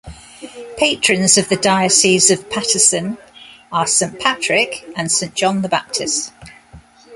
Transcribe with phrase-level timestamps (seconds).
[0.79, 3.19] Patrons of the Diocese of Paterson
[3.71, 6.31] are Saint Patrick and Saint John the Baptist.